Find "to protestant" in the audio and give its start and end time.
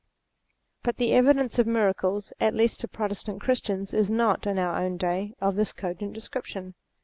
2.79-3.39